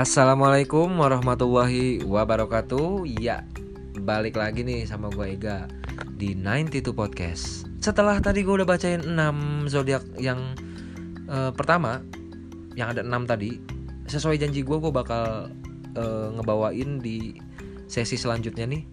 [0.00, 3.04] Assalamualaikum warahmatullahi wabarakatuh.
[3.20, 3.44] Ya,
[4.00, 5.68] balik lagi nih sama gue Ega
[6.16, 7.68] Di 92 Podcast.
[7.84, 9.12] Setelah tadi gue udah bacain 6
[9.68, 10.56] zodiak yang
[11.28, 12.00] uh, pertama
[12.80, 13.60] Yang ada 6 tadi
[14.08, 15.52] Sesuai janji gue, gue bakal
[15.92, 17.36] uh, ngebawain di
[17.84, 18.88] sesi selanjutnya nih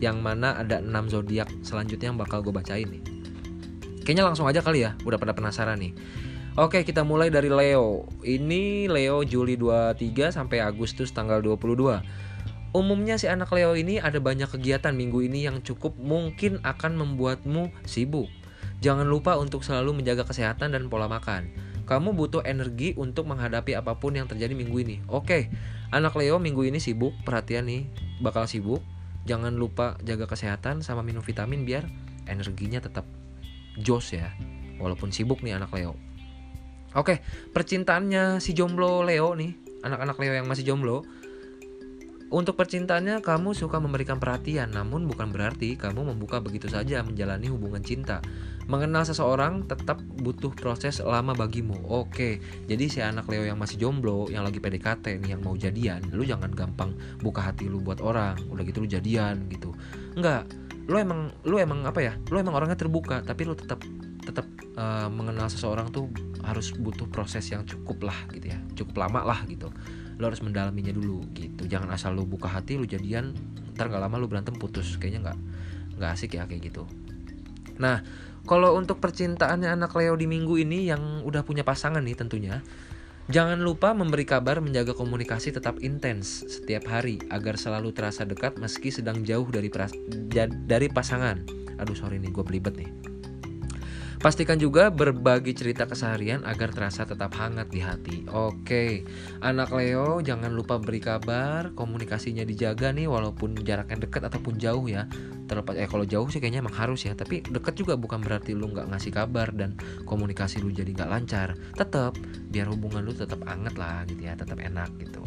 [0.00, 3.04] Yang mana ada 6 zodiak selanjutnya yang bakal gue bacain nih.
[4.00, 5.92] Kayaknya langsung aja kali ya, udah pada penasaran nih
[6.60, 8.04] Oke, kita mulai dari Leo.
[8.20, 12.04] Ini Leo Juli 23 sampai Agustus tanggal 22.
[12.76, 17.72] Umumnya si anak Leo ini ada banyak kegiatan minggu ini yang cukup mungkin akan membuatmu
[17.88, 18.28] sibuk.
[18.84, 21.48] Jangan lupa untuk selalu menjaga kesehatan dan pola makan.
[21.88, 25.00] Kamu butuh energi untuk menghadapi apa pun yang terjadi minggu ini.
[25.08, 25.48] Oke,
[25.96, 27.88] anak Leo minggu ini sibuk, perhatian nih,
[28.20, 28.84] bakal sibuk.
[29.24, 31.88] Jangan lupa jaga kesehatan sama minum vitamin biar
[32.28, 33.08] energinya tetap
[33.80, 34.28] jos ya.
[34.76, 36.09] Walaupun sibuk nih anak Leo.
[36.98, 37.22] Oke,
[37.54, 39.54] percintaannya si jomblo Leo nih,
[39.86, 41.06] anak-anak Leo yang masih jomblo.
[42.30, 47.82] Untuk percintaannya kamu suka memberikan perhatian, namun bukan berarti kamu membuka begitu saja menjalani hubungan
[47.82, 48.22] cinta.
[48.70, 51.74] Mengenal seseorang tetap butuh proses lama bagimu.
[51.90, 52.38] Oke,
[52.70, 56.22] jadi si anak Leo yang masih jomblo, yang lagi PDKT nih, yang mau jadian, lu
[56.22, 58.38] jangan gampang buka hati lu buat orang.
[58.46, 59.74] Udah gitu lu jadian gitu.
[60.14, 60.46] Enggak,
[60.86, 62.14] lu emang lu emang apa ya?
[62.30, 63.82] Lu emang orangnya terbuka, tapi lu tetap
[64.22, 64.46] tetap
[64.80, 66.08] uh, mengenal seseorang tuh
[66.40, 68.58] harus butuh proses yang cukup lah gitu ya.
[68.72, 69.68] Cukup lama lah gitu.
[70.16, 71.68] Lo harus mendalaminya dulu gitu.
[71.68, 73.36] Jangan asal lo buka hati lo jadian
[73.76, 74.96] ntar gak lama lo berantem putus.
[74.96, 75.38] Kayaknya nggak
[76.00, 76.88] nggak asik ya kayak gitu.
[77.76, 78.00] Nah
[78.48, 82.64] kalau untuk percintaannya anak Leo di minggu ini yang udah punya pasangan nih tentunya
[83.30, 88.90] Jangan lupa memberi kabar menjaga komunikasi tetap intens setiap hari agar selalu terasa dekat meski
[88.90, 89.70] sedang jauh dari
[90.66, 91.38] dari pasangan.
[91.78, 93.19] Aduh sorry nih gue belibet nih.
[94.20, 98.28] Pastikan juga berbagi cerita keseharian agar terasa tetap hangat di hati.
[98.28, 99.08] Oke,
[99.40, 105.08] anak Leo jangan lupa beri kabar, komunikasinya dijaga nih walaupun jaraknya dekat ataupun jauh ya.
[105.48, 108.68] Terlepas eh kalau jauh sih kayaknya emang harus ya, tapi dekat juga bukan berarti lu
[108.68, 111.56] nggak ngasih kabar dan komunikasi lu jadi nggak lancar.
[111.80, 112.12] Tetap
[112.52, 115.24] biar hubungan lu tetap hangat lah gitu ya, tetap enak gitu.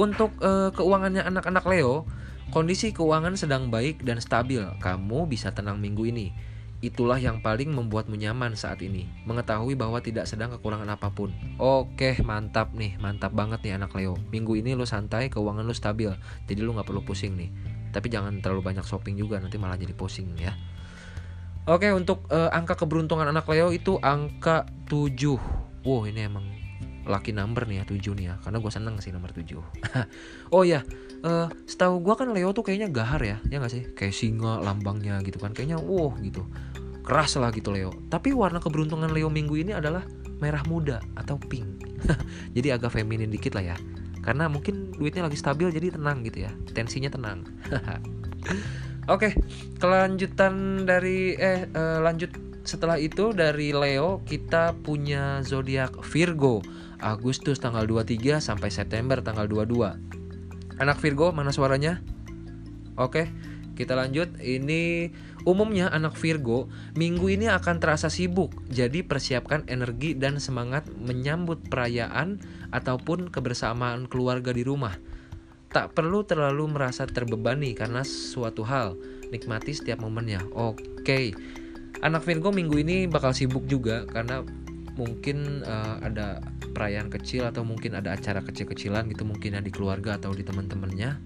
[0.00, 2.08] Untuk uh, keuangannya anak-anak Leo,
[2.48, 4.64] kondisi keuangan sedang baik dan stabil.
[4.80, 6.32] Kamu bisa tenang minggu ini
[6.82, 11.30] Itulah yang paling membuatmu nyaman saat ini, mengetahui bahwa tidak sedang kekurangan apa pun.
[11.62, 14.18] Oke, mantap nih, mantap banget nih anak Leo.
[14.34, 16.10] Minggu ini lo santai, keuangan lo stabil,
[16.50, 17.54] jadi lo nggak perlu pusing nih.
[17.94, 20.58] Tapi jangan terlalu banyak shopping juga, nanti malah jadi pusing ya.
[21.70, 25.86] Oke, untuk uh, angka keberuntungan anak Leo itu angka 7.
[25.86, 26.61] Wow, ini emang
[27.06, 29.58] lucky number nih ya 7 nih ya, karena gue seneng sih nomor 7.
[30.54, 30.86] oh ya,
[31.26, 33.82] uh, setahu gue kan Leo tuh kayaknya gahar ya, ya nggak sih?
[33.94, 36.46] Kayak singa lambangnya gitu kan, kayaknya wow gitu
[37.02, 37.90] keras lah gitu Leo.
[38.08, 40.06] Tapi warna keberuntungan Leo minggu ini adalah
[40.38, 41.82] merah muda atau pink.
[42.56, 43.76] jadi agak feminin dikit lah ya.
[44.22, 46.50] Karena mungkin duitnya lagi stabil jadi tenang gitu ya.
[46.70, 47.42] Tensinya tenang.
[49.14, 49.34] Oke,
[49.82, 52.30] kelanjutan dari eh uh, lanjut
[52.62, 56.62] setelah itu dari Leo kita punya zodiak Virgo.
[57.02, 60.78] Agustus tanggal 23 sampai September tanggal 22.
[60.78, 61.98] Anak Virgo mana suaranya?
[62.94, 63.26] Oke,
[63.74, 64.38] kita lanjut.
[64.38, 65.10] Ini
[65.42, 72.38] Umumnya anak Virgo minggu ini akan terasa sibuk, jadi persiapkan energi dan semangat menyambut perayaan
[72.70, 74.94] ataupun kebersamaan keluarga di rumah.
[75.74, 78.94] Tak perlu terlalu merasa terbebani karena suatu hal,
[79.34, 80.46] nikmati setiap momennya.
[80.54, 81.34] Oke,
[82.02, 84.42] anak Virgo minggu ini bakal sibuk juga karena
[84.98, 86.44] mungkin uh, ada
[86.76, 91.16] perayaan kecil atau mungkin ada acara kecil-kecilan gitu mungkin ya di keluarga atau di teman-temannya.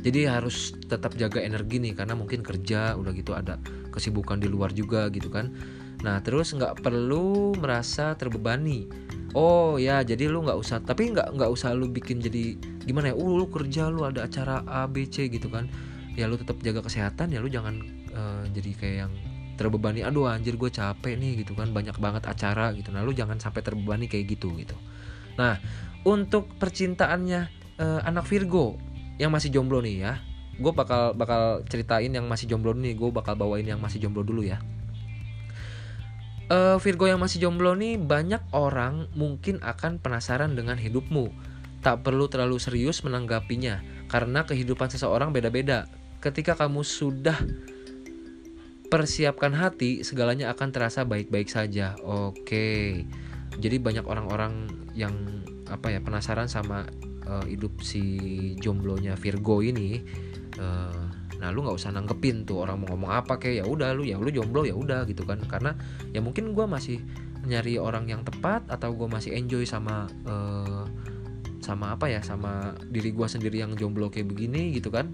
[0.00, 3.60] Jadi harus tetap jaga energi nih karena mungkin kerja udah gitu ada
[3.92, 5.52] kesibukan di luar juga gitu kan.
[6.00, 8.88] Nah terus nggak perlu merasa terbebani.
[9.36, 12.56] Oh ya jadi lu nggak usah tapi nggak nggak usah lu bikin jadi
[12.88, 13.16] gimana ya?
[13.16, 15.68] Uh lu kerja lu ada acara A B C gitu kan.
[16.16, 17.84] Ya lu tetap jaga kesehatan ya lu jangan
[18.16, 19.12] uh, jadi kayak yang
[19.60, 21.68] terbebani aduh anjir gue capek nih gitu kan.
[21.68, 22.88] Banyak banget acara gitu.
[22.88, 24.72] Nah lu jangan sampai terbebani kayak gitu gitu.
[25.36, 25.60] Nah
[26.08, 27.40] untuk percintaannya
[27.76, 28.80] uh, anak Virgo
[29.20, 30.14] yang masih jomblo nih ya
[30.60, 32.92] gue bakal bakal ceritain yang masih jomblo nih.
[32.92, 34.60] Gue bakal bawain yang masih jomblo dulu ya.
[36.50, 41.32] Uh, Virgo yang masih jomblo nih banyak orang mungkin akan penasaran dengan hidupmu.
[41.80, 43.80] Tak perlu terlalu serius menanggapinya
[44.12, 45.88] karena kehidupan seseorang beda-beda.
[46.20, 47.40] Ketika kamu sudah
[48.90, 51.94] persiapkan hati segalanya akan terasa baik-baik saja.
[52.02, 53.06] Oke.
[53.56, 54.66] Jadi banyak orang-orang
[54.98, 55.14] yang
[55.70, 56.82] apa ya penasaran sama
[57.30, 58.02] uh, hidup si
[58.58, 60.02] jomblonya Virgo ini.
[60.58, 61.06] Uh,
[61.38, 64.20] nah lu nggak usah nanggepin tuh orang mau ngomong apa kayak ya udah lu ya
[64.20, 65.38] lu jomblo ya udah gitu kan.
[65.46, 65.78] Karena
[66.10, 66.98] ya mungkin gue masih
[67.46, 70.84] nyari orang yang tepat atau gue masih enjoy sama uh,
[71.62, 75.12] sama apa ya sama diri gue sendiri yang jomblo kayak begini gitu kan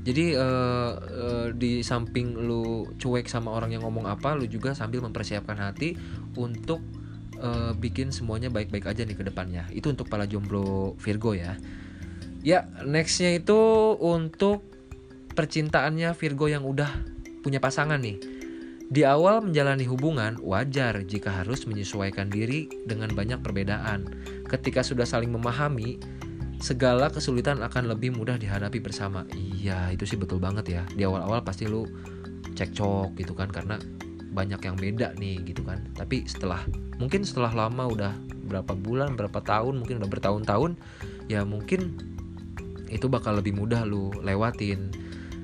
[0.00, 5.04] jadi uh, uh, di samping lu cuek sama orang yang ngomong apa lu juga sambil
[5.04, 5.92] mempersiapkan hati
[6.40, 6.80] untuk
[7.36, 9.68] uh, bikin semuanya baik-baik aja nih ke depannya.
[9.68, 11.60] Itu untuk para jomblo Virgo ya.
[12.40, 13.60] Ya nextnya itu
[14.00, 14.64] untuk
[15.36, 16.88] percintaannya Virgo yang udah
[17.44, 18.16] punya pasangan nih.
[18.90, 24.02] Di awal menjalani hubungan, wajar jika harus menyesuaikan diri dengan banyak perbedaan.
[24.50, 26.02] Ketika sudah saling memahami,
[26.60, 29.24] segala kesulitan akan lebih mudah dihadapi bersama.
[29.32, 30.82] Iya, itu sih betul banget ya.
[30.92, 31.88] Di awal-awal pasti lu
[32.52, 33.80] cekcok gitu kan karena
[34.30, 35.88] banyak yang beda nih gitu kan.
[35.96, 36.62] Tapi setelah
[37.00, 38.12] mungkin setelah lama udah
[38.46, 40.76] berapa bulan, berapa tahun, mungkin udah bertahun-tahun,
[41.32, 41.96] ya mungkin
[42.90, 44.90] itu bakal lebih mudah lu lewatin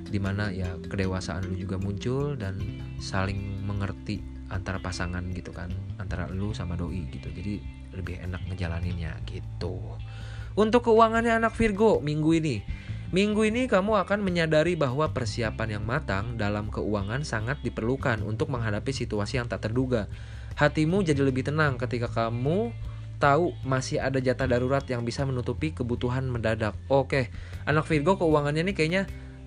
[0.07, 2.59] di mana ya kedewasaan lu juga muncul dan
[2.99, 7.59] saling mengerti antara pasangan gitu kan antara lu sama doi gitu jadi
[7.95, 9.79] lebih enak ngejalaninnya gitu
[10.57, 12.57] untuk keuangannya anak Virgo minggu ini
[13.15, 18.91] Minggu ini kamu akan menyadari bahwa persiapan yang matang dalam keuangan sangat diperlukan untuk menghadapi
[18.91, 20.11] situasi yang tak terduga.
[20.59, 22.75] Hatimu jadi lebih tenang ketika kamu
[23.23, 26.75] tahu masih ada jatah darurat yang bisa menutupi kebutuhan mendadak.
[26.91, 27.31] Oke,
[27.63, 29.03] anak Virgo keuangannya nih kayaknya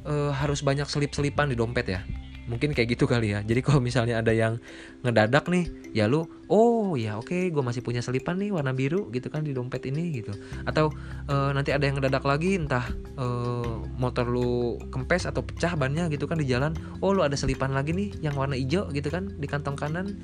[0.08, 2.02] uh, harus banyak selip-selipan di dompet ya
[2.50, 3.46] mungkin kayak gitu kali ya.
[3.46, 4.58] Jadi kalau misalnya ada yang
[5.06, 9.08] ngedadak nih ya lu oh ya oke okay, gue masih punya selipan nih warna biru
[9.14, 10.34] gitu kan di dompet ini gitu.
[10.66, 10.90] Atau
[11.30, 12.90] uh, nanti ada yang ngedadak lagi entah
[13.22, 16.74] uh, motor lu kempes atau pecah bannya gitu kan di jalan
[17.06, 20.18] oh lu ada selipan lagi nih yang warna hijau gitu kan di kantong kanan.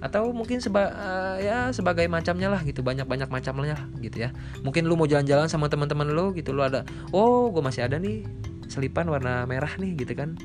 [0.00, 4.34] Atau mungkin seba uh, ya sebagai macamnya lah gitu banyak banyak macamnya gitu ya.
[4.66, 6.82] Mungkin lu mau jalan-jalan sama teman-teman lu gitu lu ada
[7.14, 8.26] oh gue masih ada nih
[8.70, 10.38] selipan warna merah nih gitu kan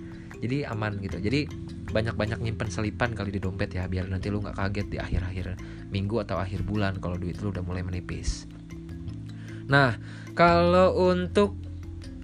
[0.45, 1.17] jadi aman gitu.
[1.17, 1.49] Jadi
[1.95, 5.55] banyak-banyak nyimpen selipan kali di dompet ya biar nanti lu nggak kaget di akhir-akhir
[5.89, 8.45] minggu atau akhir bulan kalau duit lu udah mulai menipis.
[9.71, 9.95] Nah
[10.35, 11.55] kalau untuk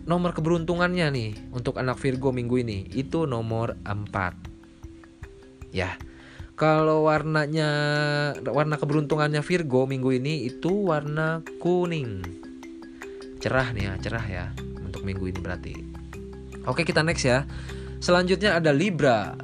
[0.04, 5.96] nomor keberuntungannya nih untuk anak Virgo minggu ini itu nomor 4 ya
[6.58, 7.70] kalau warnanya
[8.50, 12.22] warna keberuntungannya Virgo minggu ini itu warna kuning.
[13.42, 14.46] Cerah nih ya cerah ya
[14.84, 15.74] untuk minggu ini berarti.
[16.70, 17.50] Oke kita next ya
[18.02, 19.38] Selanjutnya ada Libra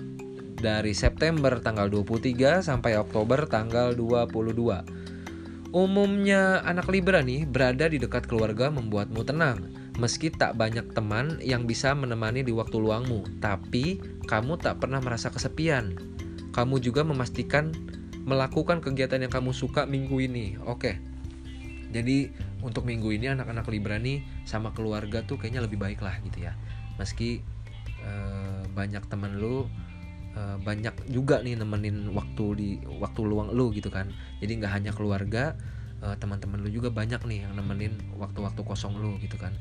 [0.57, 5.69] dari September tanggal 23 sampai Oktober tanggal 22.
[5.77, 9.69] Umumnya anak Libra nih berada di dekat keluarga membuatmu tenang.
[10.01, 15.29] Meski tak banyak teman yang bisa menemani di waktu luangmu, tapi kamu tak pernah merasa
[15.29, 15.93] kesepian.
[16.49, 17.69] Kamu juga memastikan
[18.25, 20.57] melakukan kegiatan yang kamu suka minggu ini.
[20.65, 20.97] Oke.
[21.93, 22.33] Jadi
[22.65, 26.57] untuk minggu ini anak-anak Libra nih sama keluarga tuh kayaknya lebih baik lah gitu ya.
[26.97, 27.45] Meski
[28.07, 29.67] uh, banyak teman lu
[30.33, 32.69] uh, banyak juga nih nemenin waktu di
[33.03, 34.07] waktu luang lu gitu kan.
[34.39, 35.59] Jadi nggak hanya keluarga
[35.99, 39.51] uh, teman-teman lu juga banyak nih yang nemenin waktu-waktu kosong lu gitu kan.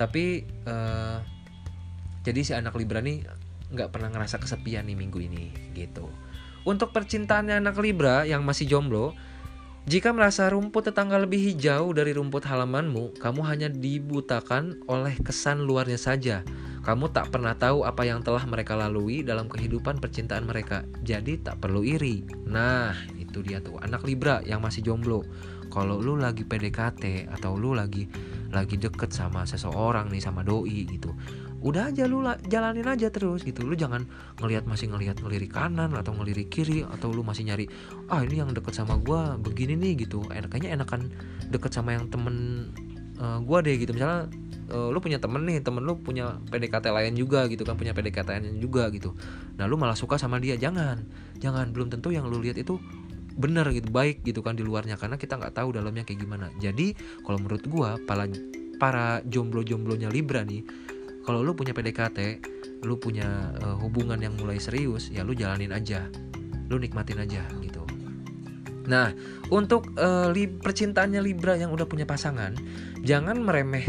[0.00, 1.20] Tapi uh,
[2.24, 3.22] jadi si anak Libra nih
[3.74, 6.08] nggak pernah ngerasa kesepian nih minggu ini gitu.
[6.64, 9.12] Untuk percintaannya anak Libra yang masih jomblo
[9.84, 16.00] jika merasa rumput tetangga lebih hijau dari rumput halamanmu, kamu hanya dibutakan oleh kesan luarnya
[16.00, 16.40] saja.
[16.84, 21.64] Kamu tak pernah tahu apa yang telah mereka lalui dalam kehidupan percintaan mereka, jadi tak
[21.64, 22.28] perlu iri.
[22.44, 25.24] Nah, itu dia tuh anak Libra yang masih jomblo.
[25.72, 28.04] Kalau lu lagi PDKT atau lu lagi
[28.52, 31.10] lagi deket sama seseorang nih sama doi gitu,
[31.64, 32.20] udah aja lu
[32.52, 34.04] jalanin aja terus gitu lu jangan
[34.36, 37.64] ngelihat masih ngelihat ngelirik kanan atau ngelirik kiri atau lu masih nyari
[38.12, 41.08] ah ini yang deket sama gue begini nih gitu enaknya enakan
[41.48, 42.68] deket sama yang temen
[43.16, 44.28] uh, gue deh gitu misalnya
[44.70, 48.28] uh, lu punya temen nih temen lu punya PDKT lain juga gitu kan punya PDKT
[48.40, 49.12] lain juga gitu.
[49.60, 51.04] Nah lu malah suka sama dia jangan
[51.42, 52.80] jangan belum tentu yang lu lihat itu
[53.34, 56.46] bener gitu baik gitu kan di luarnya karena kita nggak tahu dalamnya kayak gimana.
[56.62, 56.94] Jadi
[57.26, 58.24] kalau menurut gue para
[58.78, 60.62] para jomblo-jomblonya Libra nih
[61.24, 62.18] kalau lu punya PDKT
[62.84, 66.06] lu punya uh, hubungan yang mulai serius ya lu jalanin aja
[66.68, 67.82] lu nikmatin aja gitu.
[68.84, 69.10] Nah
[69.48, 72.54] untuk uh, li percintaannya Libra yang udah punya pasangan
[73.02, 73.88] jangan meremeh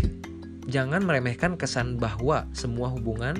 [0.66, 3.38] jangan meremehkan kesan bahwa semua hubungan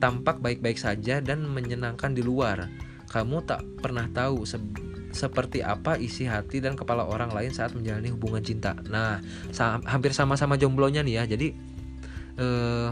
[0.00, 2.68] tampak baik-baik saja dan menyenangkan di luar
[3.10, 4.56] kamu tak pernah tahu se
[5.10, 8.78] seperti apa isi hati dan kepala orang lain saat menjalani hubungan cinta.
[8.86, 9.18] Nah,
[9.50, 11.24] sa hampir sama-sama jomblonya nih ya.
[11.34, 11.48] Jadi
[12.38, 12.90] eh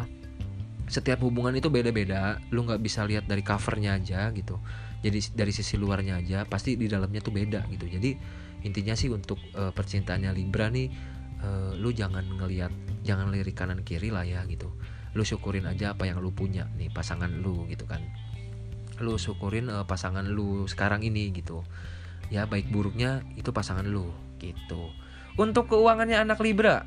[0.88, 4.56] setiap hubungan itu beda-beda lu nggak bisa lihat dari covernya aja gitu
[5.04, 8.16] jadi dari sisi luarnya aja pasti di dalamnya tuh beda gitu jadi
[8.64, 10.88] intinya sih untuk uh, percintaannya Libra nih
[11.42, 14.70] uh, lu jangan ngelihat jangan lirik kanan kiri lah ya gitu
[15.16, 18.04] lu syukurin aja apa yang lu punya nih pasangan lu gitu kan
[18.98, 21.62] lu syukurin uh, pasangan lu sekarang ini gitu
[22.28, 24.90] ya baik buruknya itu pasangan lu gitu.
[25.38, 26.86] Untuk keuangannya anak Libra,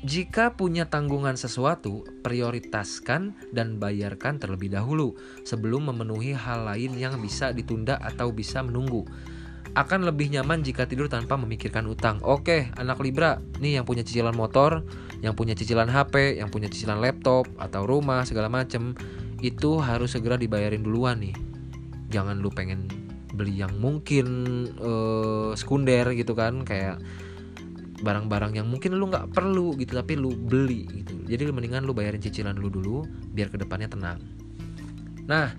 [0.00, 5.12] jika punya tanggungan sesuatu, prioritaskan dan bayarkan terlebih dahulu
[5.44, 9.04] sebelum memenuhi hal lain yang bisa ditunda atau bisa menunggu.
[9.78, 12.18] Akan lebih nyaman jika tidur tanpa memikirkan utang.
[12.26, 14.82] Oke, anak Libra, nih yang punya cicilan motor,
[15.22, 18.98] yang punya cicilan HP, yang punya cicilan laptop atau rumah segala macem,
[19.38, 21.34] itu harus segera dibayarin duluan nih.
[22.10, 22.90] Jangan lu pengen
[23.30, 24.26] beli yang mungkin
[24.82, 26.98] uh, sekunder gitu kan, kayak
[28.00, 32.18] barang-barang yang mungkin lu nggak perlu gitu tapi lu beli gitu jadi mendingan lu bayarin
[32.18, 33.04] cicilan lu dulu
[33.36, 34.18] biar ke depannya tenang
[35.28, 35.52] nah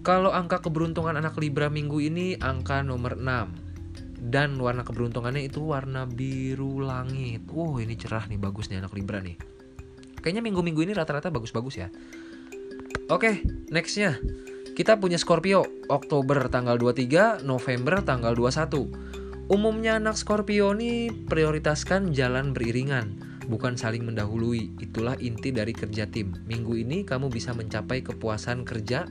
[0.00, 6.04] kalau angka keberuntungan anak Libra minggu ini angka nomor 6 dan warna keberuntungannya itu warna
[6.04, 7.44] biru langit.
[7.48, 9.36] Wow ini cerah nih bagus nih anak Libra nih.
[10.20, 11.88] Kayaknya minggu-minggu ini rata-rata bagus-bagus ya.
[13.08, 14.20] Oke nextnya.
[14.70, 19.10] Kita punya Scorpio Oktober tanggal 23 November tanggal 21
[19.50, 23.18] Umumnya anak Scorpio ini prioritaskan jalan beriringan,
[23.50, 24.78] bukan saling mendahului.
[24.78, 26.38] Itulah inti dari kerja tim.
[26.46, 29.10] Minggu ini kamu bisa mencapai kepuasan kerja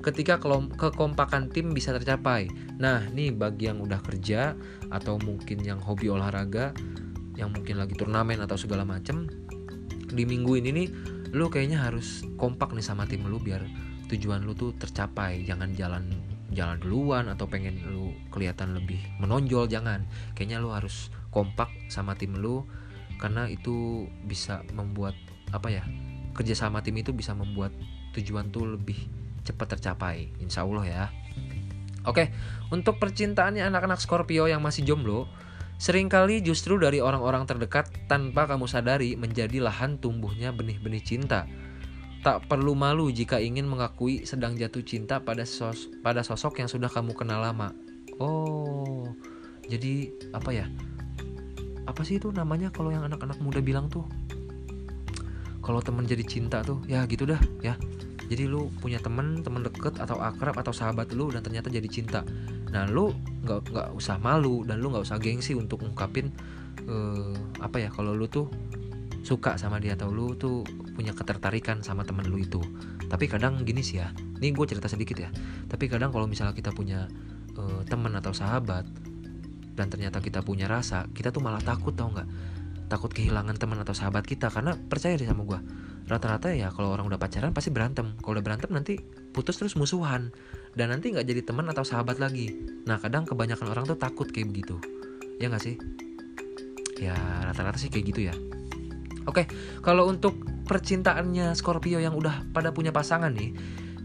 [0.00, 2.48] ketika kekompakan tim bisa tercapai.
[2.80, 4.56] Nah, nih bagi yang udah kerja
[4.88, 6.72] atau mungkin yang hobi olahraga,
[7.36, 9.28] yang mungkin lagi turnamen atau segala macem,
[10.10, 10.88] di minggu ini nih
[11.30, 13.62] lu kayaknya harus kompak nih sama tim lu biar
[14.08, 15.44] tujuan lu tuh tercapai.
[15.44, 16.10] Jangan jalan
[16.50, 20.02] jalan duluan atau pengen lu kelihatan lebih menonjol jangan
[20.34, 22.66] kayaknya lu harus kompak sama tim lu
[23.22, 25.14] karena itu bisa membuat
[25.54, 25.86] apa ya
[26.34, 27.70] kerja sama tim itu bisa membuat
[28.18, 28.98] tujuan tuh lebih
[29.44, 31.04] cepat tercapai insya Allah ya
[32.08, 32.32] Oke,
[32.72, 35.28] untuk percintaannya anak-anak Scorpio yang masih jomblo,
[35.76, 41.44] sering kali justru dari orang-orang terdekat tanpa kamu sadari menjadi lahan tumbuhnya benih-benih cinta
[42.20, 46.92] Tak perlu malu jika ingin mengakui sedang jatuh cinta pada sos pada sosok yang sudah
[46.92, 47.72] kamu kenal lama.
[48.20, 49.08] Oh,
[49.64, 50.68] jadi apa ya?
[51.88, 54.04] Apa sih itu namanya kalau yang anak-anak muda bilang tuh?
[55.64, 57.80] Kalau temen jadi cinta tuh, ya gitu dah, ya.
[58.30, 62.22] Jadi lu punya temen, temen deket atau akrab atau sahabat lu dan ternyata jadi cinta.
[62.70, 63.10] Nah lu
[63.42, 66.30] nggak nggak usah malu dan lu nggak usah gengsi untuk ungkapin
[66.86, 68.46] uh, apa ya kalau lu tuh
[69.26, 70.62] suka sama dia atau lu tuh
[70.94, 72.62] punya ketertarikan sama temen lu itu.
[73.10, 75.34] Tapi kadang gini sih ya ini gue cerita sedikit ya.
[75.66, 77.10] Tapi kadang kalau misalnya kita punya
[77.58, 78.86] uh, teman atau sahabat
[79.74, 82.30] dan ternyata kita punya rasa kita tuh malah takut tau nggak?
[82.86, 87.06] Takut kehilangan teman atau sahabat kita karena percaya deh sama gue rata-rata ya kalau orang
[87.06, 88.18] udah pacaran pasti berantem.
[88.18, 88.98] Kalau udah berantem nanti
[89.30, 90.34] putus terus musuhan.
[90.74, 92.50] Dan nanti nggak jadi teman atau sahabat lagi.
[92.84, 94.76] Nah kadang kebanyakan orang tuh takut kayak begitu.
[95.38, 95.78] Ya nggak sih?
[96.98, 97.14] Ya
[97.46, 98.34] rata-rata sih kayak gitu ya.
[99.30, 99.46] Oke,
[99.84, 103.54] kalau untuk percintaannya Scorpio yang udah pada punya pasangan nih,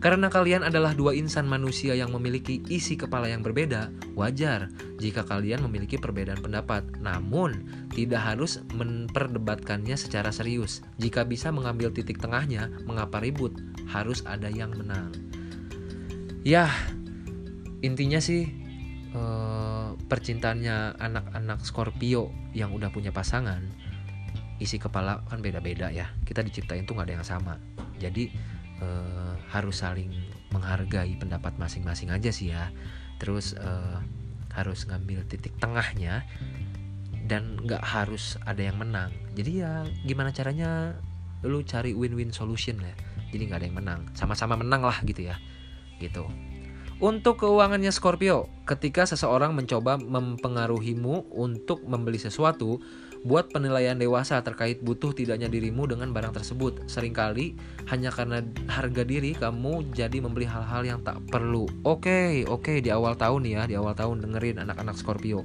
[0.03, 5.63] karena kalian adalah dua insan manusia yang memiliki isi kepala yang berbeda, wajar jika kalian
[5.63, 6.83] memiliki perbedaan pendapat.
[6.99, 10.83] Namun, tidak harus memperdebatkannya secara serius.
[10.99, 13.55] Jika bisa mengambil titik tengahnya, mengapa ribut?
[13.87, 15.15] Harus ada yang menang.
[16.45, 16.69] Ya,
[17.81, 18.51] intinya sih
[19.15, 23.63] eh, percintaannya anak-anak Scorpio yang udah punya pasangan
[24.55, 27.59] isi kepala kan beda-beda ya kita diciptain tuh nggak ada yang sama
[27.99, 28.31] jadi
[28.81, 30.11] uh, harus saling
[30.51, 32.71] menghargai pendapat masing-masing aja sih ya.
[33.19, 33.99] Terus uh,
[34.55, 36.23] harus ngambil titik tengahnya
[37.27, 39.11] dan nggak harus ada yang menang.
[39.35, 40.95] Jadi ya gimana caranya
[41.43, 42.95] lu cari win-win solution ya.
[43.33, 44.01] Jadi nggak ada yang menang.
[44.15, 45.35] Sama-sama menang lah gitu ya.
[45.99, 46.23] Gitu.
[46.95, 52.79] Untuk keuangannya Scorpio, ketika seseorang mencoba mempengaruhimu untuk membeli sesuatu,
[53.25, 56.85] Buat penilaian dewasa terkait butuh tidaknya dirimu dengan barang tersebut.
[56.85, 57.57] Seringkali
[57.89, 61.65] hanya karena harga diri kamu jadi membeli hal-hal yang tak perlu.
[61.81, 65.41] Oke, oke di awal tahun ya, di awal tahun dengerin anak-anak Scorpio.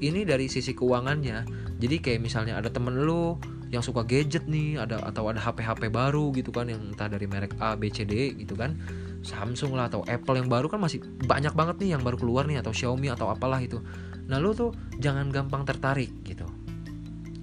[0.00, 1.44] Ini dari sisi keuangannya.
[1.76, 3.36] Jadi kayak misalnya ada temen lu
[3.68, 7.52] yang suka gadget nih, ada atau ada HP-HP baru gitu kan yang entah dari merek
[7.60, 8.80] A, B, C, D gitu kan.
[9.20, 12.64] Samsung lah atau Apple yang baru kan masih banyak banget nih yang baru keluar nih
[12.64, 13.76] atau Xiaomi atau apalah itu.
[14.24, 16.48] Nah lu tuh jangan gampang tertarik gitu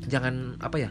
[0.07, 0.89] jangan apa ya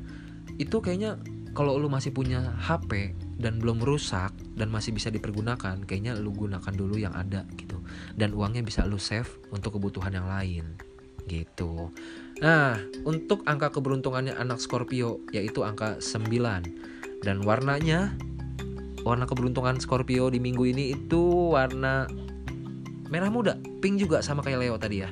[0.57, 1.21] itu kayaknya
[1.57, 4.29] kalau lu masih punya HP dan belum rusak
[4.61, 7.81] dan masih bisa dipergunakan kayaknya lu gunakan dulu yang ada gitu.
[8.13, 10.77] Dan uangnya bisa lu save untuk kebutuhan yang lain
[11.25, 11.89] gitu.
[12.45, 12.77] Nah
[13.09, 18.13] untuk angka keberuntungannya anak Scorpio yaitu angka 9 dan warnanya
[19.01, 22.05] warna keberuntungan Scorpio di minggu ini itu warna
[23.09, 25.11] merah muda pink juga sama kayak Leo tadi ya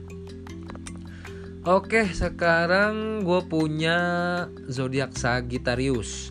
[1.64, 3.96] Oke, sekarang gue punya
[4.68, 6.28] zodiak Sagittarius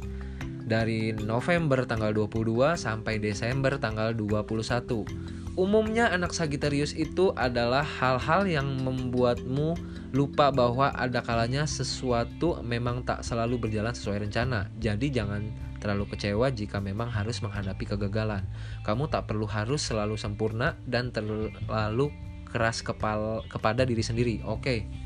[0.61, 5.57] dari November tanggal 22 sampai Desember tanggal 21.
[5.57, 9.73] Umumnya anak Sagittarius itu adalah hal-hal yang membuatmu
[10.13, 14.69] lupa bahwa ada kalanya sesuatu memang tak selalu berjalan sesuai rencana.
[14.77, 15.49] Jadi jangan
[15.81, 18.45] terlalu kecewa jika memang harus menghadapi kegagalan.
[18.85, 22.13] Kamu tak perlu harus selalu sempurna dan terlalu
[22.53, 24.45] keras kepal kepada diri sendiri.
[24.45, 25.02] Oke.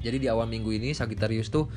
[0.00, 1.68] Jadi di awal minggu ini Sagittarius tuh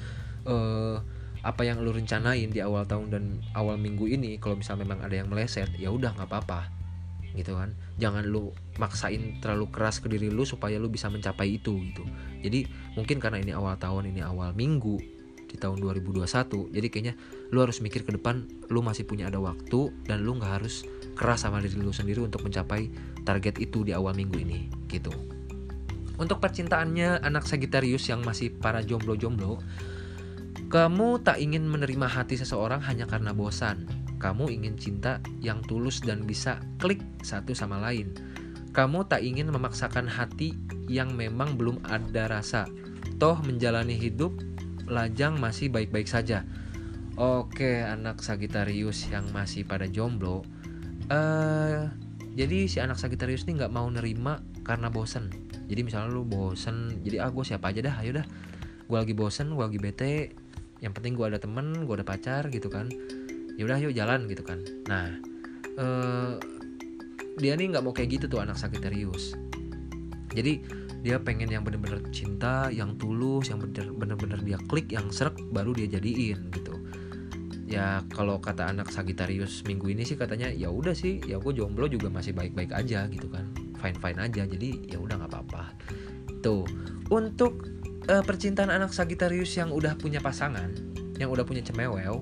[0.47, 0.97] uh,
[1.43, 5.11] apa yang lu rencanain di awal tahun dan awal minggu ini kalau misal memang ada
[5.11, 6.71] yang meleset ya udah nggak apa-apa
[7.35, 7.75] gitu kan.
[7.97, 12.05] Jangan lu maksain terlalu keras ke diri lu supaya lu bisa mencapai itu gitu.
[12.39, 16.25] Jadi mungkin karena ini awal tahun ini awal minggu di tahun 2021
[16.73, 17.13] jadi kayaknya
[17.53, 20.81] lu harus mikir ke depan lu masih punya ada waktu dan lu nggak harus
[21.13, 22.89] keras sama diri lu sendiri untuk mencapai
[23.21, 25.13] target itu di awal minggu ini gitu
[26.17, 29.61] untuk percintaannya anak Sagittarius yang masih para jomblo-jomblo
[30.69, 33.85] kamu tak ingin menerima hati seseorang hanya karena bosan
[34.23, 38.15] kamu ingin cinta yang tulus dan bisa klik satu sama lain.
[38.71, 40.55] Kamu tak ingin memaksakan hati
[40.87, 42.63] yang memang belum ada rasa.
[43.19, 44.31] Toh menjalani hidup
[44.87, 46.47] lajang masih baik-baik saja.
[47.19, 50.47] Oke, anak Sagitarius yang masih pada jomblo.
[51.11, 51.91] Uh,
[52.33, 55.42] jadi si anak Sagitarius ini nggak mau nerima karena bosen.
[55.67, 58.25] Jadi misalnya lu bosen, jadi ah gue siapa aja dah, ayo dah.
[58.87, 60.15] Gue lagi bosen, gue lagi bete.
[60.83, 62.91] Yang penting gue ada temen, gue ada pacar gitu kan.
[63.55, 64.59] Ya udah yuk jalan gitu kan.
[64.89, 65.15] Nah
[65.77, 66.35] uh,
[67.37, 69.33] dia nih nggak mau kayak gitu tuh anak Sagittarius.
[70.33, 70.61] Jadi
[71.03, 73.59] dia pengen yang bener-bener cinta yang tulus yang
[73.99, 76.75] bener-bener dia klik yang serak baru dia jadiin gitu.
[77.67, 81.89] Ya kalau kata anak Sagittarius minggu ini sih katanya ya udah sih ya gue jomblo
[81.89, 83.49] juga masih baik-baik aja gitu kan.
[83.83, 85.52] Fine fine aja jadi ya udah nggak apa-apa
[86.43, 86.67] tuh
[87.07, 87.63] untuk
[88.11, 90.69] uh, percintaan anak Sagittarius yang udah punya pasangan
[91.15, 92.19] yang udah punya cemewel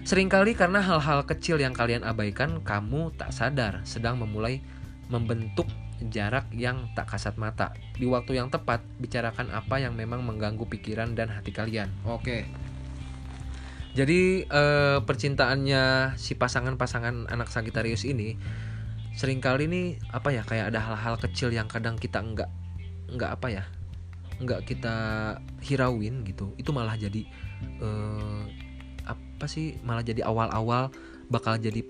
[0.00, 4.64] Seringkali karena hal-hal kecil yang kalian abaikan, kamu tak sadar sedang memulai
[5.12, 5.68] membentuk
[6.08, 7.76] jarak yang tak kasat mata.
[8.00, 11.92] Di waktu yang tepat, bicarakan apa yang memang mengganggu pikiran dan hati kalian.
[12.08, 12.48] Oke.
[13.92, 18.38] Jadi eh, percintaannya si pasangan-pasangan anak Sagitarius ini
[19.14, 22.50] sering kali nih apa ya kayak ada hal-hal kecil yang kadang kita enggak
[23.10, 23.64] enggak apa ya
[24.40, 24.94] enggak kita
[25.60, 26.56] hirauin gitu.
[26.56, 27.28] Itu malah jadi
[27.82, 28.42] eh,
[29.04, 30.92] apa sih malah jadi awal-awal
[31.30, 31.80] bakal jadi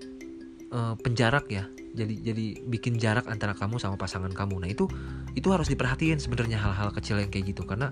[0.71, 1.67] uh, penjarak ya.
[1.91, 4.63] Jadi jadi bikin jarak antara kamu sama pasangan kamu.
[4.63, 4.87] Nah itu
[5.35, 7.67] itu harus diperhatiin sebenarnya hal-hal kecil yang kayak gitu.
[7.67, 7.91] Karena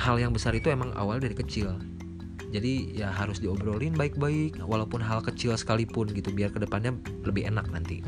[0.00, 1.76] hal yang besar itu emang awal dari kecil.
[2.50, 7.68] Jadi ya harus diobrolin baik-baik walaupun hal kecil sekalipun gitu biar ke depannya lebih enak
[7.68, 8.00] nanti.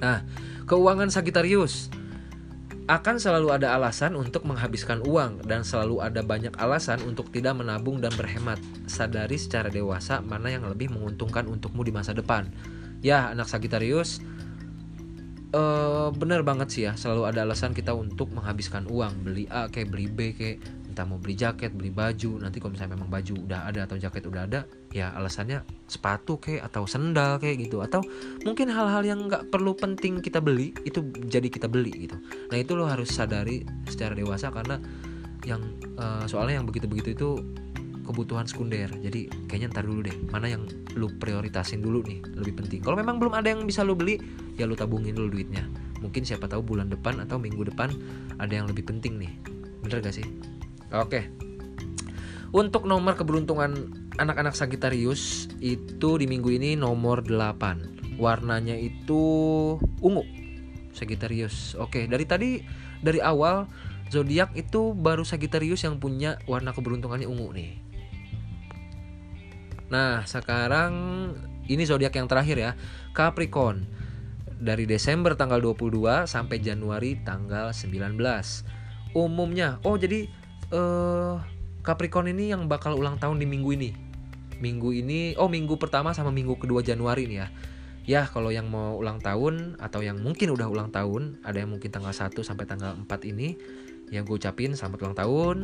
[0.00, 0.24] Nah
[0.66, 1.92] keuangan Sagitarius
[2.86, 7.98] akan selalu ada alasan untuk menghabiskan uang dan selalu ada banyak alasan untuk tidak menabung
[7.98, 8.62] dan berhemat.
[8.86, 12.46] Sadari secara dewasa mana yang lebih menguntungkan untukmu di masa depan.
[13.02, 14.22] Ya, anak Sagitarius,
[15.50, 19.90] uh, bener banget sih ya, selalu ada alasan kita untuk menghabiskan uang, beli A kayak
[19.90, 20.62] beli B kayak
[20.96, 24.24] entah mau beli jaket beli baju nanti kalau misalnya memang baju udah ada atau jaket
[24.32, 24.64] udah ada
[24.96, 27.84] ya alasannya sepatu kayak atau sendal kayak gitu.
[27.84, 28.00] Atau
[28.48, 32.16] mungkin hal-hal yang nggak perlu penting kita beli itu jadi kita beli gitu.
[32.48, 34.80] Nah itu lo harus sadari secara dewasa karena
[35.44, 35.60] yang
[36.00, 37.28] uh, soalnya yang begitu-begitu itu
[38.08, 38.88] kebutuhan sekunder.
[38.88, 40.64] Jadi kayaknya ntar dulu deh mana yang
[40.96, 42.80] lu prioritasin dulu nih lebih penting.
[42.80, 44.16] Kalau memang belum ada yang bisa lu beli
[44.56, 45.68] ya lu tabungin dulu duitnya.
[46.00, 47.92] Mungkin siapa tahu bulan depan atau minggu depan
[48.40, 49.36] ada yang lebih penting nih.
[49.84, 50.55] Bener gak sih
[50.94, 51.30] Oke.
[52.54, 58.16] Untuk nomor keberuntungan anak-anak Sagittarius itu di minggu ini nomor 8.
[58.16, 59.22] Warnanya itu
[60.00, 60.24] ungu.
[60.96, 61.76] Sagittarius.
[61.76, 62.50] Oke, dari tadi
[63.04, 63.68] dari awal
[64.08, 67.72] zodiak itu baru Sagittarius yang punya warna keberuntungannya ungu nih.
[69.92, 70.92] Nah, sekarang
[71.68, 72.72] ini zodiak yang terakhir ya,
[73.12, 73.86] Capricorn.
[74.56, 78.16] Dari Desember tanggal 22 sampai Januari tanggal 19.
[79.12, 80.32] Umumnya, oh jadi
[80.72, 81.38] uh,
[81.86, 83.90] Capricorn ini yang bakal ulang tahun di minggu ini.
[84.58, 87.48] Minggu ini, oh minggu pertama sama minggu kedua Januari nih ya.
[88.06, 91.90] Ya, kalau yang mau ulang tahun atau yang mungkin udah ulang tahun, ada yang mungkin
[91.90, 93.58] tanggal 1 sampai tanggal 4 ini,
[94.14, 95.56] yang gue ucapin selamat ulang tahun.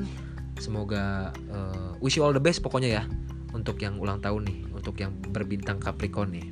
[0.59, 3.05] Semoga uh, wish you all the best pokoknya ya
[3.55, 6.47] untuk yang ulang tahun nih, untuk yang berbintang Capricorn nih.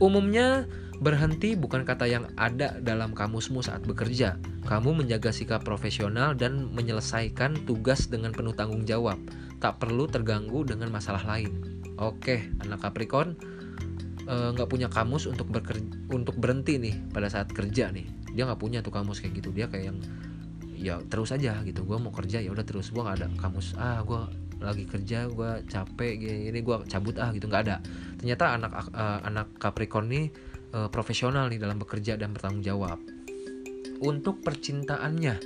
[0.00, 0.68] Umumnya
[1.00, 4.36] Berhenti bukan kata yang ada dalam kamusmu saat bekerja.
[4.68, 9.16] Kamu menjaga sikap profesional dan menyelesaikan tugas dengan penuh tanggung jawab.
[9.64, 11.56] Tak perlu terganggu dengan masalah lain.
[11.96, 13.32] Oke, anak Capricorn
[14.28, 18.04] eh, nggak e, punya kamus untuk bekerja, untuk berhenti nih pada saat kerja nih.
[18.36, 19.56] Dia nggak punya tuh kamus kayak gitu.
[19.56, 19.98] Dia kayak yang
[20.76, 21.80] ya terus aja gitu.
[21.88, 22.92] Gue mau kerja ya udah terus.
[22.92, 23.72] Gue nggak ada kamus.
[23.80, 24.20] Ah, gue
[24.60, 27.80] lagi kerja gue capek gini, gini gue cabut ah gitu nggak ada
[28.20, 30.28] ternyata anak uh, anak Capricorn nih
[30.74, 32.98] uh, profesional nih dalam bekerja dan bertanggung jawab.
[34.00, 35.36] Untuk percintaannya,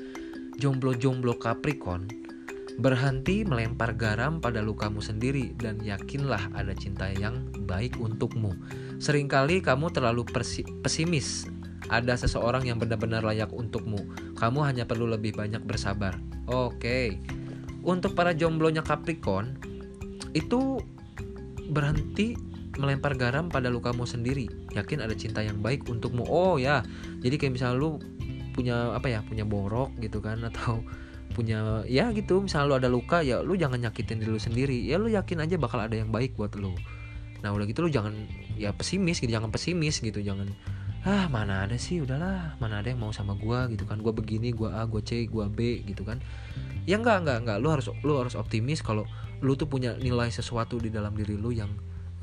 [0.63, 2.07] jomblo-jomblo Capricorn
[2.75, 8.51] berhenti melempar garam pada lukamu sendiri dan yakinlah ada cinta yang baik untukmu.
[8.99, 10.27] Seringkali kamu terlalu
[10.83, 11.47] pesimis.
[11.93, 14.01] Ada seseorang yang benar-benar layak untukmu.
[14.41, 16.17] Kamu hanya perlu lebih banyak bersabar.
[16.49, 17.21] Oke.
[17.85, 19.61] Untuk para jomblonya Capricorn
[20.33, 20.81] itu
[21.69, 22.35] berhenti
[22.77, 24.51] melempar garam pada lukamu sendiri.
[24.75, 26.27] Yakin ada cinta yang baik untukmu.
[26.27, 26.83] Oh ya.
[27.23, 27.91] Jadi kayak misalnya lu
[28.55, 29.21] punya apa ya?
[29.23, 30.83] Punya borok gitu kan atau
[31.35, 35.03] punya ya gitu misalnya lu ada luka ya lu jangan nyakitin diri lu sendiri ya
[35.03, 36.79] lu yakin aja bakal ada yang baik buat lu
[37.43, 38.15] nah udah gitu lu jangan
[38.55, 40.49] ya pesimis gitu jangan pesimis gitu jangan
[41.05, 44.55] ah mana ada sih udahlah mana ada yang mau sama gua gitu kan gua begini
[44.57, 46.23] gua A gua C gua B gitu kan
[46.89, 49.05] ya enggak enggak enggak lu harus lu harus optimis kalau
[49.45, 51.69] lu tuh punya nilai sesuatu di dalam diri lu yang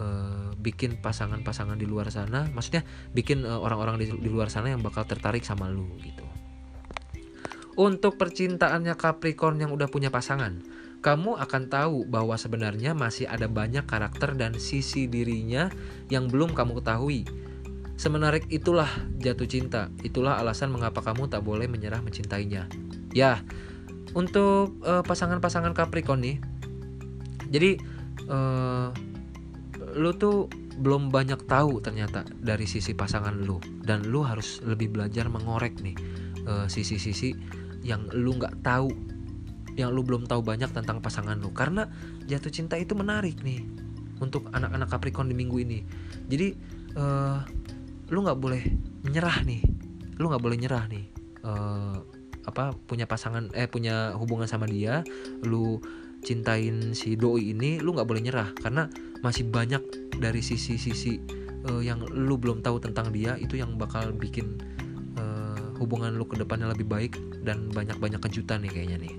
[0.01, 2.81] uh, bikin pasangan-pasangan di luar sana maksudnya
[3.13, 6.25] bikin uh, orang-orang di, di luar sana yang bakal tertarik sama lu gitu
[7.79, 10.59] untuk percintaannya Capricorn yang udah punya pasangan,
[10.99, 15.71] kamu akan tahu bahwa sebenarnya masih ada banyak karakter dan sisi dirinya
[16.11, 17.23] yang belum kamu ketahui.
[17.95, 22.67] Semenarik itulah jatuh cinta, itulah alasan mengapa kamu tak boleh menyerah mencintainya.
[23.15, 23.39] Ya,
[24.13, 26.37] untuk uh, pasangan-pasangan Capricorn nih,
[27.55, 27.79] jadi
[28.27, 28.91] uh,
[29.95, 30.47] lu tuh
[30.81, 33.61] belum banyak tahu ternyata dari sisi pasangan lu.
[33.83, 35.95] Dan lu harus lebih belajar mengorek nih
[36.47, 37.35] uh, sisi-sisi
[37.81, 38.89] yang lu nggak tahu
[39.79, 41.51] yang lu belum tahu banyak tentang pasangan lu.
[41.53, 41.87] Karena
[42.25, 43.63] jatuh cinta itu menarik nih
[44.21, 45.79] untuk anak-anak Capricorn di minggu ini.
[46.27, 46.47] Jadi
[46.95, 47.39] uh,
[48.11, 48.63] lu nggak boleh
[49.05, 49.61] menyerah nih.
[50.19, 51.05] Lu nggak boleh nyerah nih
[51.45, 51.97] uh,
[52.41, 55.05] apa punya pasangan eh punya hubungan sama dia
[55.45, 55.77] lu
[56.25, 58.49] cintain si doi ini lu nggak boleh nyerah.
[58.57, 58.89] Karena
[59.21, 59.81] masih banyak
[60.17, 61.21] dari sisi-sisi
[61.69, 64.61] uh, yang lu belum tahu tentang dia itu yang bakal bikin
[65.81, 69.13] hubungan lu ke depannya lebih baik dan banyak-banyak kejutan nih kayaknya nih.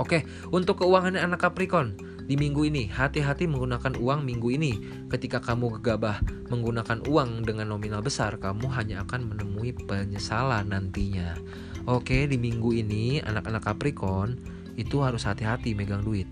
[0.00, 1.92] Oke, untuk keuangannya anak Capricorn
[2.24, 4.72] di minggu ini, hati-hati menggunakan uang minggu ini.
[5.12, 11.36] Ketika kamu gegabah menggunakan uang dengan nominal besar, kamu hanya akan menemui penyesalan nantinya.
[11.84, 14.40] Oke, di minggu ini anak-anak Capricorn
[14.80, 16.30] itu harus hati-hati megang duit.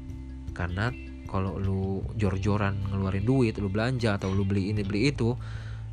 [0.57, 0.89] Karena
[1.31, 5.37] kalau lu jor-joran ngeluarin duit, lu belanja atau lu beli ini beli itu,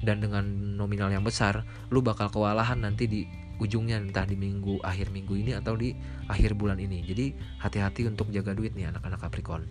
[0.01, 0.47] dan dengan
[0.79, 3.21] nominal yang besar lu bakal kewalahan nanti di
[3.59, 5.95] ujungnya entah di minggu akhir minggu ini atau di
[6.27, 7.03] akhir bulan ini.
[7.03, 9.63] Jadi hati-hati untuk jaga duit nih anak-anak Capricorn.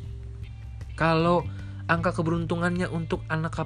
[0.95, 1.45] Kalau
[1.91, 3.57] angka keberuntungannya untuk anak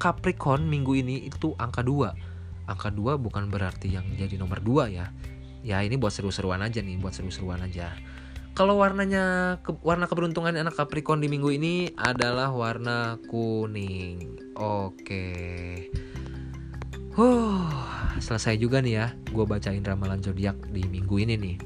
[0.00, 2.30] Capricorn minggu ini itu angka 2
[2.70, 5.10] angka 2 bukan berarti yang jadi nomor 2 ya.
[5.60, 7.92] Ya ini buat seru-seruan aja nih buat seru-seruan aja
[8.54, 14.36] kalau warnanya ke, warna keberuntungan anak Capricorn di minggu ini adalah warna kuning.
[14.58, 15.26] Oke.
[17.14, 17.70] Huh,
[18.18, 19.06] selesai juga nih ya.
[19.30, 21.56] Gue bacain ramalan zodiak di minggu ini nih.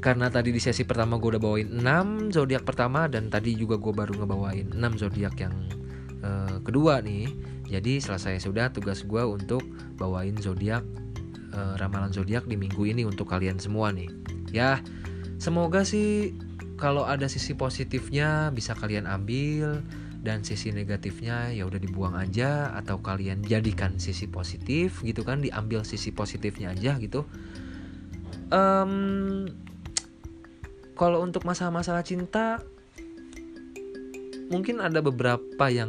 [0.00, 3.92] Karena tadi di sesi pertama gue udah bawain 6 zodiak pertama dan tadi juga gue
[3.92, 5.52] baru ngebawain 6 zodiak yang
[6.24, 7.28] uh, kedua nih.
[7.68, 9.60] Jadi selesai sudah tugas gue untuk
[10.00, 10.82] bawain zodiak
[11.52, 14.08] uh, ramalan zodiak di minggu ini untuk kalian semua nih
[14.50, 14.82] ya
[15.40, 16.34] semoga sih
[16.80, 19.84] kalau ada sisi positifnya bisa kalian ambil
[20.20, 25.80] dan sisi negatifnya ya udah dibuang aja atau kalian jadikan sisi positif gitu kan diambil
[25.80, 27.24] sisi positifnya aja gitu.
[28.52, 29.48] Um,
[30.98, 32.60] kalau untuk masalah-masalah cinta
[34.52, 35.88] mungkin ada beberapa yang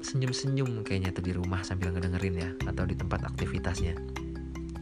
[0.00, 3.92] senyum-senyum kayaknya tuh di rumah sambil ngedengerin ya atau di tempat aktivitasnya.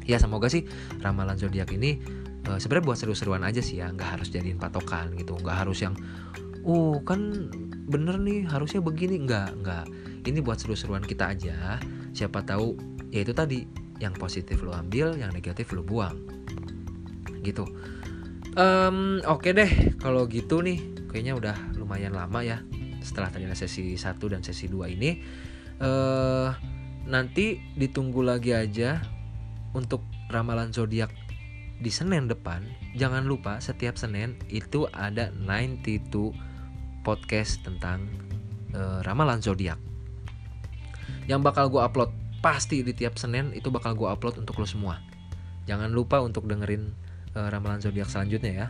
[0.07, 0.65] Ya semoga sih
[1.03, 1.99] ramalan zodiak ini
[2.49, 5.95] uh, sebenarnya buat seru-seruan aja sih ya nggak harus jadiin patokan gitu nggak harus yang
[6.65, 7.49] oh kan
[7.89, 9.25] bener nih harusnya begini.
[9.25, 9.85] Nggak nggak.
[10.29, 11.81] Ini buat seru-seruan kita aja.
[12.13, 12.77] Siapa tahu
[13.09, 13.65] ya itu tadi
[13.99, 16.15] yang positif lo ambil yang negatif lo buang.
[17.41, 17.65] Gitu.
[18.59, 19.71] Um, oke okay deh
[20.03, 22.59] kalau gitu nih kayaknya udah lumayan lama ya
[22.99, 25.11] setelah tadi sesi 1 dan sesi 2 ini.
[25.79, 26.51] Uh,
[27.09, 29.01] nanti ditunggu lagi aja
[29.73, 31.09] untuk ramalan zodiak
[31.79, 32.67] di Senin depan
[32.99, 36.11] jangan lupa setiap Senin itu ada 92
[37.07, 38.03] podcast tentang
[38.75, 39.79] uh, ramalan zodiak
[41.31, 42.11] yang bakal gue upload
[42.43, 44.99] pasti di tiap Senin itu bakal gue upload untuk lo semua
[45.71, 46.91] jangan lupa untuk dengerin
[47.39, 48.69] uh, ramalan zodiak selanjutnya ya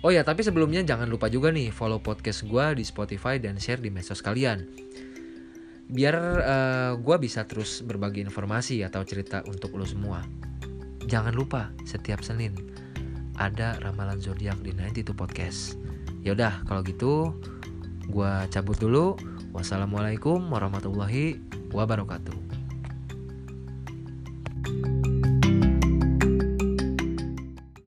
[0.00, 3.84] Oh ya, tapi sebelumnya jangan lupa juga nih follow podcast gue di Spotify dan share
[3.84, 4.64] di medsos kalian.
[5.92, 10.24] Biar uh, eh, gue bisa terus berbagi informasi atau cerita untuk lo semua.
[11.10, 12.54] Jangan lupa setiap Senin
[13.34, 15.74] ada ramalan zodiak di 92 Podcast.
[16.22, 17.34] Yaudah kalau gitu
[18.06, 19.18] gue cabut dulu.
[19.50, 21.42] Wassalamualaikum warahmatullahi
[21.74, 22.49] wabarakatuh.